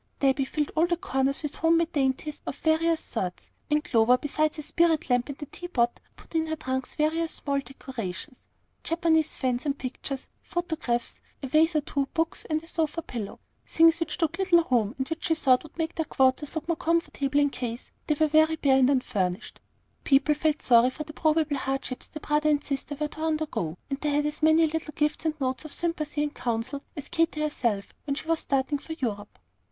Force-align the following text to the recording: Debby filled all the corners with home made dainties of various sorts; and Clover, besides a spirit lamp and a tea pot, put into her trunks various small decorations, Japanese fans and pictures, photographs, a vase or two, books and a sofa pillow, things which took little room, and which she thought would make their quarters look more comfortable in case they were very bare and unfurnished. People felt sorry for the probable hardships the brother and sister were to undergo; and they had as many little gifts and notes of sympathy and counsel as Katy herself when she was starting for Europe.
Debby 0.19 0.45
filled 0.45 0.71
all 0.75 0.87
the 0.87 0.97
corners 0.97 1.43
with 1.43 1.53
home 1.57 1.77
made 1.77 1.91
dainties 1.91 2.41
of 2.47 2.55
various 2.57 2.99
sorts; 3.01 3.51
and 3.69 3.83
Clover, 3.83 4.17
besides 4.17 4.57
a 4.57 4.63
spirit 4.63 5.11
lamp 5.11 5.29
and 5.29 5.39
a 5.43 5.45
tea 5.45 5.67
pot, 5.67 5.99
put 6.15 6.33
into 6.33 6.49
her 6.49 6.55
trunks 6.55 6.95
various 6.95 7.33
small 7.33 7.59
decorations, 7.59 8.39
Japanese 8.83 9.35
fans 9.35 9.63
and 9.63 9.77
pictures, 9.77 10.29
photographs, 10.41 11.21
a 11.43 11.47
vase 11.47 11.75
or 11.75 11.81
two, 11.81 12.07
books 12.15 12.45
and 12.45 12.63
a 12.63 12.67
sofa 12.67 13.03
pillow, 13.03 13.39
things 13.67 13.99
which 13.99 14.17
took 14.17 14.39
little 14.39 14.63
room, 14.71 14.95
and 14.97 15.07
which 15.09 15.25
she 15.25 15.35
thought 15.35 15.61
would 15.61 15.77
make 15.77 15.93
their 15.93 16.05
quarters 16.05 16.55
look 16.55 16.67
more 16.67 16.75
comfortable 16.75 17.39
in 17.39 17.51
case 17.51 17.91
they 18.07 18.15
were 18.15 18.25
very 18.27 18.55
bare 18.55 18.79
and 18.79 18.89
unfurnished. 18.89 19.59
People 20.03 20.33
felt 20.33 20.63
sorry 20.63 20.89
for 20.89 21.03
the 21.03 21.13
probable 21.13 21.57
hardships 21.57 22.07
the 22.07 22.19
brother 22.19 22.49
and 22.49 22.63
sister 22.63 22.95
were 22.95 23.07
to 23.07 23.21
undergo; 23.21 23.77
and 23.87 24.01
they 24.01 24.09
had 24.09 24.25
as 24.25 24.41
many 24.41 24.65
little 24.65 24.95
gifts 24.97 25.25
and 25.25 25.39
notes 25.39 25.63
of 25.63 25.71
sympathy 25.71 26.23
and 26.23 26.33
counsel 26.33 26.81
as 26.97 27.07
Katy 27.07 27.39
herself 27.41 27.93
when 28.07 28.15
she 28.15 28.27
was 28.27 28.39
starting 28.39 28.79
for 28.79 28.93
Europe. 28.93 29.37